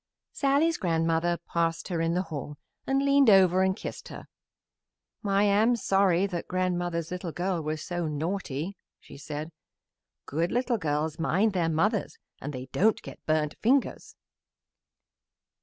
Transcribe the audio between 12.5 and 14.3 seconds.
they don't get burnt fingers."